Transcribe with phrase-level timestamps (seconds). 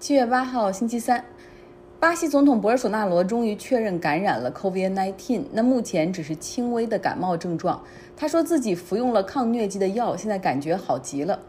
[0.00, 1.24] 七月八号，星期三，
[1.98, 7.82] 巴西总统博尔索纳罗终于确认感染了 COVID-19，那目前只是轻微的感冒症状。
[8.16, 11.40] 他说自己服用了抗疟疾的药，现在感觉好极了。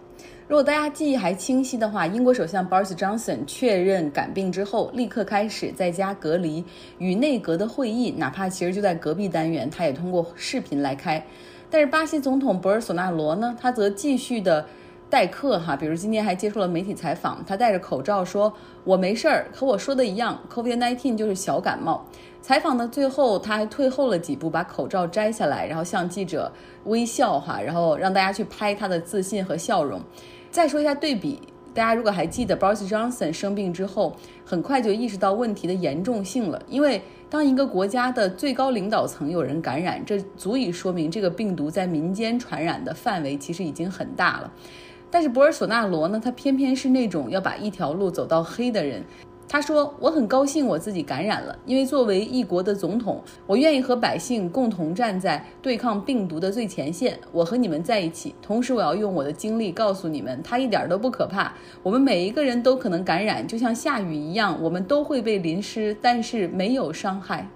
[0.47, 6.65] 如果大家记忆还清晰的话，英国首相 Boris Johnson 确认感病之后，立刻开始在家隔离，
[6.97, 11.23] 与内阁的会议，哪怕其实就在隔壁单元，他也通过视频来开。
[11.69, 14.65] 但是巴西总统博尔索纳罗呢，他则继续的
[15.09, 18.53] 代课哈，比如今天还接受了媒体采访，他戴着口罩说
[18.85, 22.05] ：“我没事儿，和我说的一样，COVID-19 就是小感冒。”
[22.41, 26.51] 采访的最后，他还退后了几步，把口罩摘下来，然后向记者
[26.85, 29.99] 微笑哈，然后让大家去拍他的自信和笑容。
[30.51, 31.39] 再说一下对比，
[31.73, 36.61] 大家如果还记得，Boris Johnson 生病之后，很快就意识到问题的严重性了。
[36.67, 44.51] 因为当一个国家的最高领导层有人感染，这足以说明这个病毒在民间传染的范围其实已经很大了。
[45.11, 49.03] 但是博尔索纳罗呢，他偏偏是那种要把一条路走到黑的人。
[49.51, 57.19] 他说：“我很高兴我自己感染了，因为作为一国的总统，我愿意和百姓共同站在对抗病毒的最前线。
[57.31, 61.51] 我和你们在一起，同时我要用我的经历告诉你们，它一点都不可怕。
[61.81, 67.49] 我们每一个人都可能感染，就像下雨一样，我们都会被淋湿，但是没有伤害。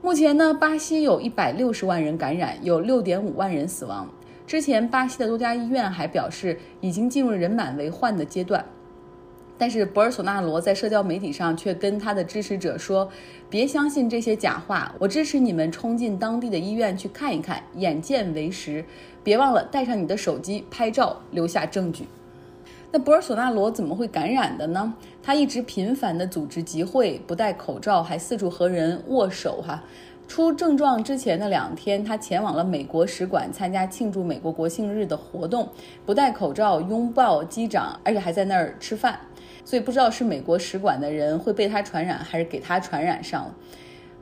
[0.00, 4.08] 目前呢，巴西有一百六十万人感染，有六点五万人死亡。
[4.46, 8.64] 之前巴西的多家医院还表示，已经进入人满为患的阶段。”
[9.58, 13.08] 但是博尔索纳罗在社交媒体上却跟他的支持者说
[13.48, 18.84] ：“别相信这些假话，我支持你们冲进当地的医院去看一看，眼见为实。
[19.24, 22.06] 别忘了带上你的手机拍照，留下证据。”
[22.92, 24.94] 那博尔索纳罗怎么会感染的呢？
[25.22, 29.62] 他一直频繁地组织集会，不戴口罩，还四处和人握手。
[29.66, 29.82] 哈，
[30.28, 35.68] 出症状之前的两天，他前往了美国使馆参加庆祝美国国庆日的活动，
[36.04, 39.18] 不戴口罩，拥抱机长，而且还在那儿吃饭。
[39.64, 43.54] 所以不知道是美国使馆的人会被他传染，还是给他传染上了。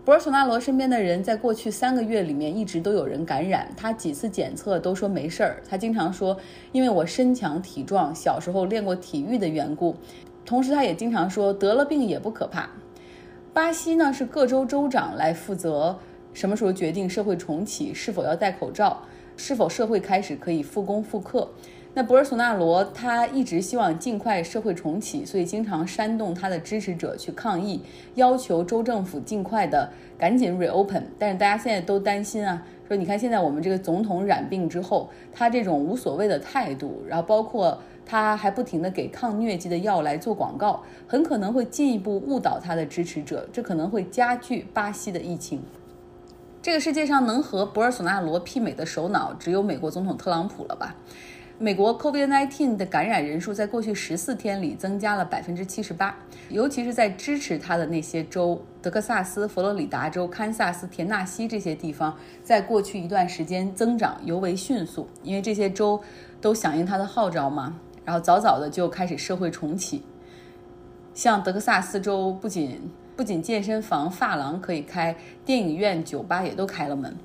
[0.04, 5.62] 博尔索纳罗身边的人在过去三个月里面一直都有人感染，他几次检测都说没事儿。
[5.68, 6.36] 他经常说，
[6.72, 9.96] 因为我身强体壮，小时候练过体育的缘故。
[10.44, 12.68] 同时，他也经常说得了病也不可怕。
[13.54, 15.96] 巴西呢是各州州长来负责
[16.32, 19.00] 什么时候决定社会重启，是否要戴口罩，
[19.36, 21.48] 是否社会开始可以复工复课。
[21.94, 27.80] 那博尔索纳罗他一直希望尽快社会重启，所以经常煽动他的支持者去抗议，
[28.16, 29.88] 要求州政府尽快的
[30.18, 31.04] 赶紧 reopen。
[31.16, 45.62] 但是大家现在都担心啊，说你看现在我们这个总统染病之后，他这种无所谓的态度，然后包括他还不停的给抗疟疾的药来做广告，很可能会进一步误导他的支持者，这可能会加剧巴西的疫情。
[46.62, 50.94] 这个世界上能和博尔索纳罗媲美的首脑，只有美国总统特朗普了吧？
[51.56, 56.16] 美国 COVID-19 的感染人数在过去十四天里增加了百分之七十八，
[56.48, 66.00] 尤其是在支持他的那些州——德克萨斯、佛罗里达州、堪萨斯、田纳西这些地方，在过去一段时间增长尤为迅速，因为这些州
[66.40, 70.02] 都响应他的号召嘛，然后早早的就开始社会重启。
[71.14, 72.80] 像德克萨斯州，不仅
[73.16, 77.16] 不仅健身房、发廊可以开，电影院、酒吧也都开了门。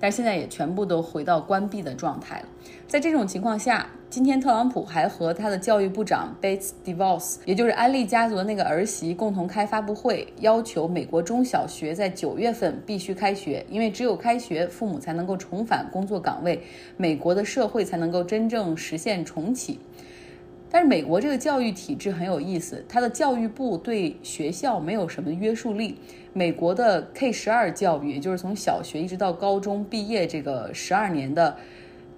[0.00, 2.46] 但是现在也全部都回到关闭的状态了。
[2.86, 16.62] 在这种情况下，今天特朗普还和他的教育部长 Bates DeVos，也就是安利家族的那个儿媳共同开发布会，要求美国中小学在九月份必须开学，因为只有开学，父母才能够重返工作岗位，
[16.96, 19.80] 美国的社会才能够真正实现重启。
[20.70, 25.96] 但是美国这个教育体制很有意思，它的教育部对学校没有什么约束力。
[26.32, 31.56] 美国的 K 十二教育，也就是从小学一直到高中毕业这个十二年的。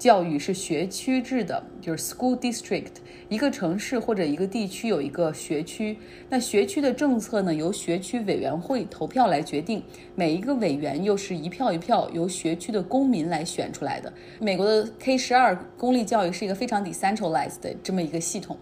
[0.00, 2.86] 教育是学区制的，就是 school district，
[3.28, 5.98] 一个城市或者一个地区有一个学区，
[6.30, 9.82] 那学区的政策呢由学区委员会投票来决定，
[10.14, 14.10] 每一个委员又是一票一票由学区的公民来选出来的。
[14.40, 18.56] 美国的 K 十二公立教育是一个非常 decentralized 的这么一个系统，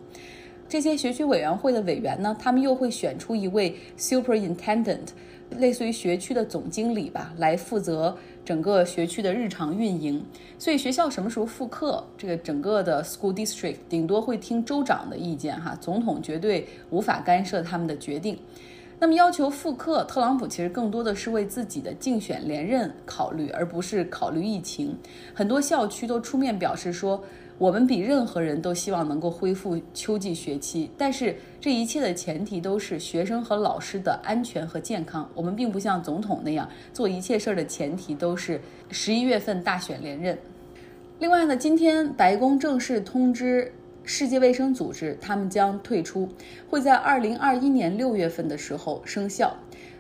[0.69, 5.11] 这些学区委员会的委员呢，他们又会选出一位 superintendent。
[5.57, 8.15] 类似于学区的总经理吧，来负责
[8.49, 10.25] 整个学区的日常运营。
[10.59, 18.39] 所以学校什么时候复课，这个整个的 school district 顶多会听州长的意见，哈，总统绝对无法干涉他们的决定。
[18.99, 24.97] 那么要求复课，特朗普其实更多的是为自己的竞选连任考虑，而不是考虑疫情。
[25.35, 27.23] 很多校区都出面表示说。
[27.59, 35.29] 我们比任何人都希望能够恢复秋季学期，但是这一切的前提都是学生和老师的安全和健康。
[35.35, 38.61] 我们并不像总统那样做一切事儿的前提都是
[38.91, 40.39] 十一月份大选连任。
[41.19, 46.29] 另外呢，今天白宫正式通知世界卫生组织他们将退出，
[46.69, 49.53] 会在二零二一年六月份的时候生效。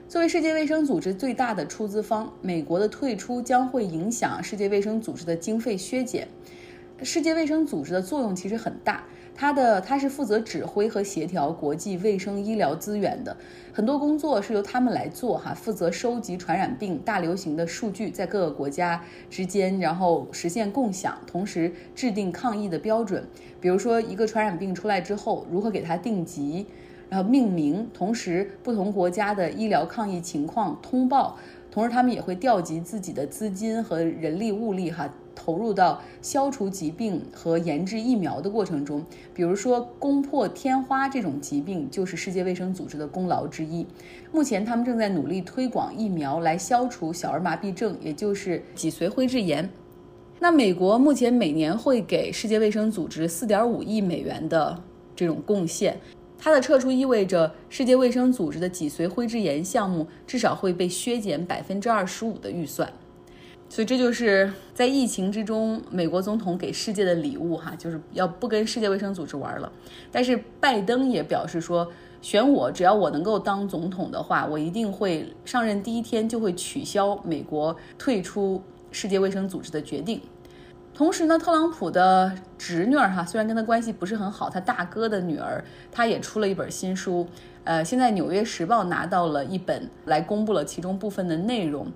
[0.09, 6.29] 作为世界卫生组织最大的出资方，美国的退出将会影响世界卫生组织的经费削减。
[7.03, 9.05] 世界卫生组织的作用其实很大。
[9.41, 13.37] 它的它是负责指挥和协调国际卫生医疗资源的，
[13.73, 19.01] 很多工作是由他们来做哈，负责收集传染病大流行的数据，在各个国家
[19.31, 23.23] 之间，然后实现共享，同时制定抗疫的标准。
[23.61, 26.67] 比如说一个传染病出来之后，如何给它定级，
[27.09, 31.39] 然后命名，同时不同国家的医疗抗疫情况通报，
[31.71, 35.09] 同时他们也会调集自己的资金和人力物力哈。
[35.39, 43.87] 投入到消除疾病和研制疫苗的过程中，比如说攻破天花这种疾病，就是世界卫生组织的功劳之一。
[44.33, 49.71] 目前，他们正在努力推广疫苗来消除小儿麻痹症，也就是脊髓灰质炎。
[50.41, 54.77] 那美国目前每年会给世界卫生组织四点五亿美元的
[55.15, 55.99] 这种贡献，
[56.37, 62.93] 它的撤出意味着世界卫生组织的脊髓灰质炎项目至少会被削减百分之二十五的预算。
[63.71, 69.71] 所以这就是在疫情之中，美国总统给世界的礼物哈，就是要不跟世界卫生组织玩了。
[70.11, 71.87] 但是拜登也表示说，
[72.23, 80.21] 选我，只要我能够当总统的话，我一定会上任第一天就会取消美国退出世界卫生组织的决定。
[80.95, 85.63] 同时呢，特朗普的侄女儿哈，虽然跟他关系不是很好，他大哥的女儿，
[85.93, 87.29] 她也出了一本新书，
[87.65, 91.87] 呃，现在《纽约时报》拿到了一本，来公布了其中部分的内容。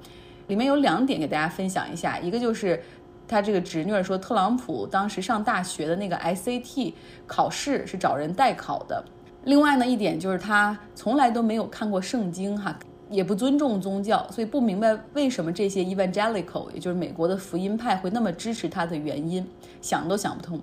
[0.52, 2.78] 里面有两点给大家分享一下，一个就是
[3.26, 6.92] 他这个侄女儿说，特朗普当时上大学的那个 SAT
[7.26, 9.02] 考试是找人代考的。
[9.44, 12.78] 另外呢，一点就是他从来都没有看过圣经，哈，
[13.08, 19.42] 也不尊重宗教，所以不明白为什么这些 Evangelical，也就是美国的福音派会那么支持他的原因，
[19.80, 20.60] 想都想不通。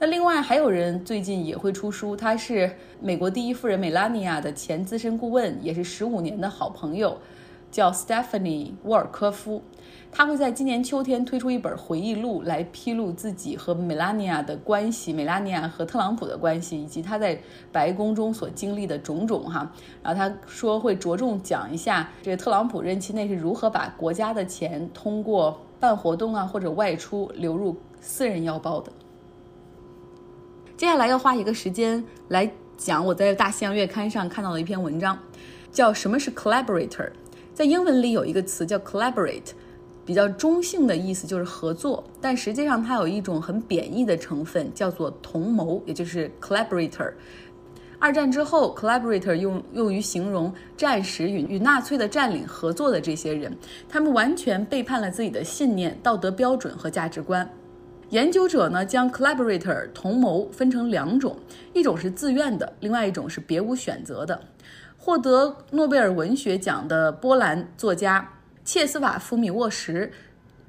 [0.00, 2.68] 那另外还有人最近也会出书，他是
[3.00, 7.16] 美国第一夫人梅拉尼亚的前资深顾问，也是十五年的好朋友。
[7.72, 9.62] 叫 Stephanie 沃尔科夫，
[10.12, 17.40] 他会在今年秋天推出一本回忆录，来披露自己和梅拉尼亚的关系，梅拉尼亚和特朗普的关系，以及他在
[17.72, 19.72] 白宫中所经历的种种哈。
[20.02, 28.92] 然后他说会着重讲一下这个特朗普任期内是如何把国家的钱通过办活动啊或者外出流入私人腰包的。
[30.76, 35.18] 接下来要花一个时间来讲我在《大西洋月刊》上看到的一篇文章，
[35.70, 37.10] 叫什么是 collaborator。
[37.62, 39.52] 在英文里有一个词叫 collaborate，
[40.04, 47.12] 比较中性的意思就是合作，但实际上它有一种很贬义的成分，叫做同谋，也就是 collaborator。
[48.00, 53.56] 二战之后，collaborator 用用于形容战时与与纳粹的占领合作的这些人，
[53.88, 57.48] 他们完全背叛了自己的信念、道德标准和价值观。
[58.08, 61.36] 研究者呢将 collaborator 同谋分成两种，
[61.74, 64.40] 一种是自愿的，另外一种是别无选择的。
[65.04, 68.34] 获得诺贝尔文学奖的波兰作家
[68.64, 70.12] 切斯瓦夫·米沃什，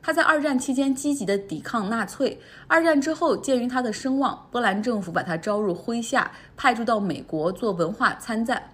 [0.02, 2.42] 他在二战期间积极地抵抗纳粹。
[2.66, 8.72] 二战之后，鉴于他的声望，波兰政府把他招入麾下，派驻到美国做文化参赞。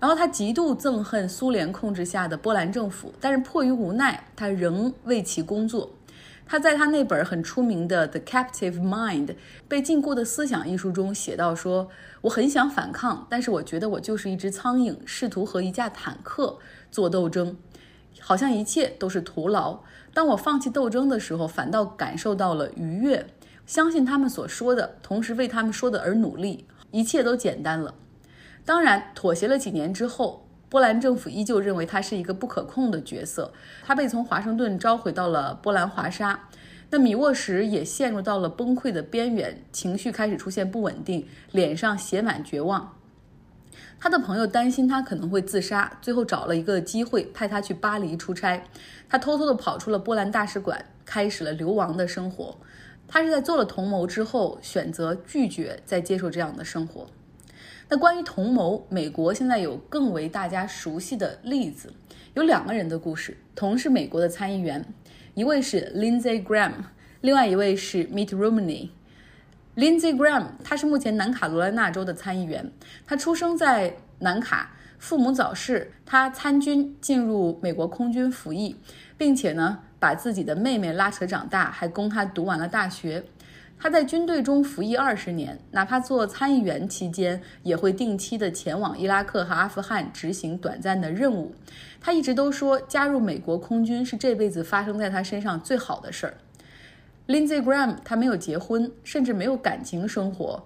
[0.00, 5.90] 然后他极度憎恨苏联控制下的波兰政府，但是迫于无奈，他仍为其工作。
[6.48, 9.26] 他在他那本很出名的《The Captive Mind》
[9.66, 11.88] 被禁锢的思想一书中写到说
[12.22, 16.56] ：“我很想反抗，但是我觉得我就是一只苍蝇，试图和一架坦克
[16.88, 17.56] 做斗争，
[18.20, 19.80] 好像一切都是徒劳。
[20.14, 23.26] 当我放弃斗争的时候，反倒感受到了愉悦。
[23.66, 27.92] 相信他们所说的，同时为他们说的而努力，一切都简单了。
[28.64, 33.52] 当然，妥协了几年之后。”波兰政府依旧认为他是一个不可控的角色，
[33.84, 36.48] 他被从华盛顿召回到了波兰华沙。
[36.90, 42.92] 那米沃什也陷入到了崩溃的边缘，情绪开始出现不稳定，脸上写满绝望。
[43.98, 48.62] 他的朋友担心他可能会自杀，最后找了一个机会派他去巴黎出差。
[49.08, 52.56] 他偷偷地跑出了波兰大使馆，开始了流亡的生活。
[53.08, 57.06] 他是在做了同谋之后，选择拒绝再接受这样的生活。
[57.88, 61.92] 那关于同谋，美国现在有更为大家熟悉的例子，
[62.34, 64.84] 有两个人的故事，同是美国的参议员，
[65.34, 66.72] 一位是 Lindsey Graham，
[67.20, 68.88] 另外一位是 Mitt Romney。
[69.76, 72.72] Lindsey Graham 他是目前南卡罗来纳州的参议员，
[73.06, 78.74] 他出生在南卡，父母早逝，他参军进入美国空军服役，
[79.16, 83.22] 并且呢把自己的妹妹拉扯长大，还供他读完了大学。
[83.78, 91.54] 他在军队中服役二十年，哪怕做参议员期间，也会定期的前往伊拉克和阿富汗执行短暂的任务。
[92.00, 96.34] 他一直都说，加入美国空军是这辈子发生在他身上最好的事儿。
[97.28, 100.64] Lindsey Graham 他没有结婚，甚至没有感情生活，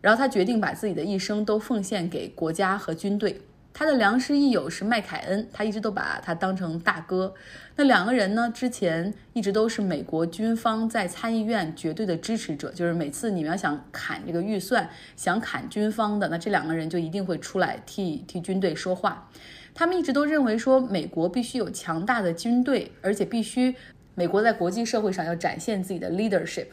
[0.00, 3.40] 然后他决定把自己的一生都奉献给国家和军队。
[3.74, 7.32] 他的良师益友是麦凯恩，他一直都把他当成大哥。
[7.74, 19.30] 那两个人呢，之前一直都是美国军方在参议院绝对的支持者，就是每次你们要想砍这个预算，想砍军方的，那这两个人就一定会出来替替军队说话。
[19.74, 23.74] 他们一直都认为说，美国必须有强大的军队，而且必须
[24.14, 26.66] 美国在国际社会上要展现自己的 leadership。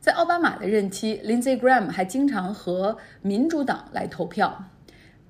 [0.00, 4.64] 在奥巴马的任期，Lindsey Graham 还经常和民主党来投票。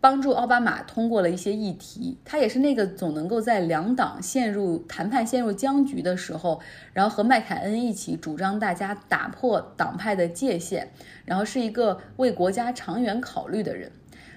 [0.01, 6.61] 帮助奥巴马通过了一些议题，他也是那个总能够在两党陷入谈判陷入僵局的时候，
[6.95, 10.91] 然后和麦凯恩一起主张大家打破党派的界限，
[11.27, 13.93] 然后是一个为国家长远考虑的人。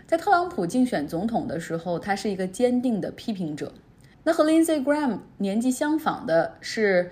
[0.05, 3.71] 在特朗普竞选总统的时候，他是一个坚定的批评者。
[4.25, 7.11] 那和 Lindsey Graham 年纪相仿的是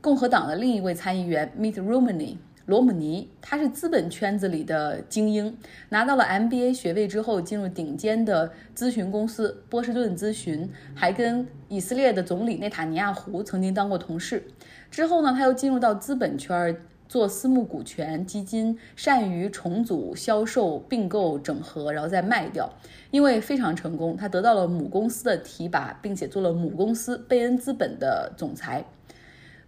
[0.00, 2.36] 共和党的另一位参议员 Mitt Romney。
[2.70, 5.58] 罗姆尼，他是资本圈子里的精英，
[5.88, 14.44] 拿到了 MBA 学位之后，进入顶尖的咨询公司波士顿咨询，还跟以色列的总理内塔尼亚胡曾经当过同事。
[14.88, 22.72] 之后呢，他又进入到资本圈做私募股权基金，善于重组、销售、并购、整合，然后再卖掉。
[23.10, 28.84] 因为非常成功，他得到了母公司的提拔，并且做了母公司贝恩资本的总裁。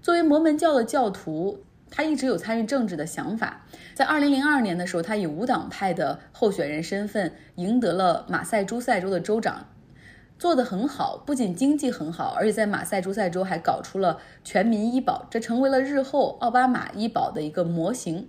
[0.00, 1.58] 作为摩门教的教徒。
[1.94, 9.66] 他一直有参与政治的想法，在二零零二年的时候，他以无党派的候选人身份赢得了马赛诸塞州的州长，
[10.38, 18.26] 做得很好，不仅经济很好，而且在马赛诸塞州还搞出了全民医保，这成为了日后奥巴马医保的一个模型。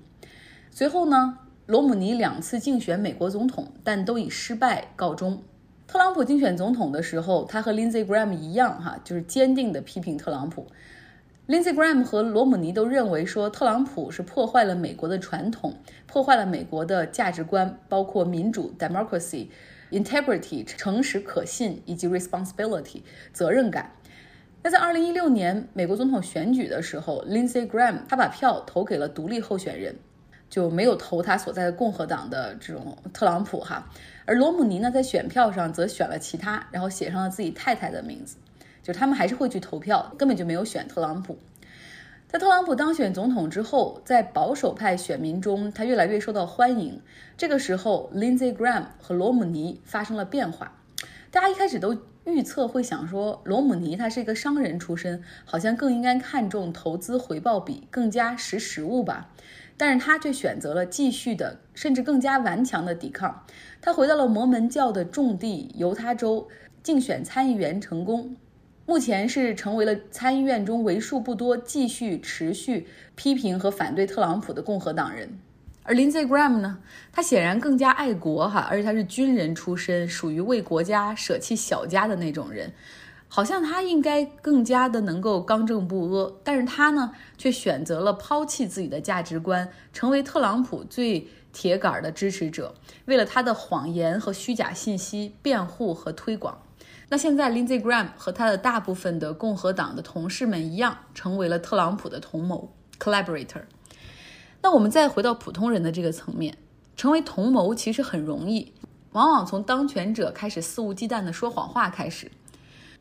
[0.69, 5.41] 随后呢，罗姆尼两次竞选美国总统，但都以失败告终。
[5.87, 10.67] 特朗普竞选总统的时候，他和 Lindsey Graham 一样，哈，就是坚定地批评特朗普。
[11.45, 15.75] Lindsey Graham 和罗姆尼都认为说，特朗普是破坏了美国的传统，
[16.07, 19.47] 破坏了美国的价值观，包括民主 （democracy）、
[19.91, 23.01] integrity（ 诚实可信）以及 responsibility（
[23.33, 23.91] 责任感）。
[24.63, 29.97] 那在2016年美国总统选举的时候，Lindsey Graham 他把票投给了独立候选人，
[30.49, 33.89] 就没有投他所在的共和党的这种特朗普哈。
[34.23, 38.37] 而罗姆尼呢，在选票上则选了其他，然后写上了自己太太的名字。
[38.83, 41.39] 就他们还是会去投票，根本就没有选特朗普。
[42.27, 46.99] 在特朗普当选总统之后，在保守派选民中，他越来越受到欢迎。
[47.37, 50.73] 这个时候，Lindsey Graham 和罗姆尼发生了变化。
[51.29, 59.29] 大家一开始都预测会想说，罗姆尼他是一个商人出身，好像更应该看重投资回报比，更加识时务吧。
[59.77, 63.45] 但是他却选择了继续的，甚至更加顽强的抵抗。
[63.79, 66.47] 他回到了摩门教的重地犹他州，
[66.81, 68.35] 竞选参议员成功。
[68.85, 72.85] 目前是成为了参议院中为数不多继续持续
[73.15, 75.39] 批评和反对特朗普的共和党人，
[75.83, 76.79] 而 Lindsey Graham 呢，
[77.11, 82.73] 他显然更加爱国哈，而且他是军人出身，属于为国家舍弃小家的那种人，
[83.29, 92.75] 好像他应该更加的能够刚正不阿，但是他呢，却选择了抛弃自己的价值观，成为特朗普最铁杆的支持者，
[93.05, 96.57] 为了他的谎言和虚假信息辩护和推广。
[97.13, 103.61] 那现在，Lindsey Graham 和他的大部分的共和党的同事们一样，成为了特朗普的同谋 （collaborator）。
[104.63, 106.57] 那我们再回到普通人的这个层面，
[106.97, 108.73] 成为同谋其实很容易，
[109.11, 112.31] 往往从当权者开始肆无忌惮的说谎话开始。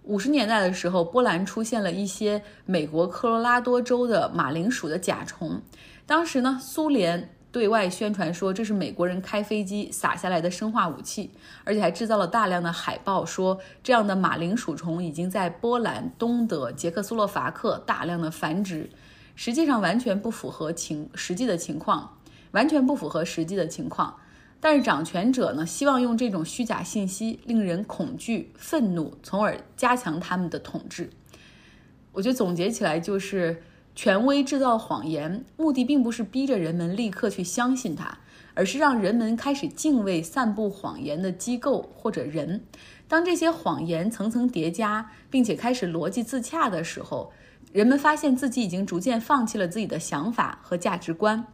[0.02, 5.62] 五十年代的时候，波兰出现了一些美国科罗拉多州的马铃薯的甲虫，
[6.04, 7.34] 当时呢，苏联。
[7.52, 11.30] 对外宣传说这是美国人开飞机撒下来的生化武器，
[11.64, 18.88] 而且还制造了大量的海报，说这样的马铃薯虫已经在波兰、东德、捷克斯洛伐克大量的繁殖，
[19.36, 22.16] 实际上完全不符合情实际的情况，
[22.52, 24.16] 完全不符合实际的情况。
[24.58, 31.10] 但是掌权者呢，希望用这种虚假信息令人恐惧、愤怒，从而加强他们的统治。
[32.12, 33.62] 我觉得总结起来就是。
[33.94, 38.18] 权威制造谎言，目的并不是逼着人们立刻去相信它，
[38.54, 42.62] 而是让人们开始敬畏散布谎言的机构或者人。
[43.06, 47.30] 当这些谎言层层叠加，并且开始逻辑自洽的时候，
[47.70, 51.46] 人们发现自己已经逐渐放弃了自己的想法和价值观，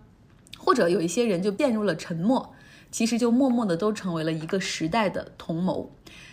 [0.56, 2.54] 或者有一些人就陷入了沉默，
[2.92, 5.90] 其实就默默的都成为了一个时代的同谋。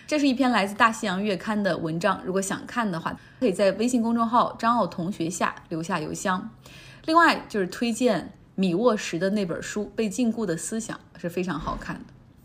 [0.07, 6.47] 这是一篇来自《大西洋月刊》的文章，如果想看的话，可以在微信公众号“张奥同学”下留下邮箱。
[7.05, 12.01] 另外就是推荐米沃什的那本书《被禁锢的思想》，是非常好看的。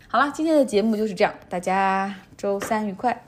[0.08, 3.22] 好了，今天的节目就是这样，大家周三愉快。